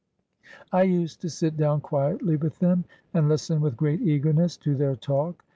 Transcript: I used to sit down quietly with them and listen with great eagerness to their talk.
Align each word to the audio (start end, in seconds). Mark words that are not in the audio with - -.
I 0.71 0.81
used 0.81 1.21
to 1.21 1.29
sit 1.29 1.55
down 1.57 1.81
quietly 1.81 2.35
with 2.35 2.57
them 2.57 2.85
and 3.13 3.29
listen 3.29 3.61
with 3.61 3.77
great 3.77 4.01
eagerness 4.01 4.57
to 4.57 4.73
their 4.73 4.95
talk. 4.95 5.45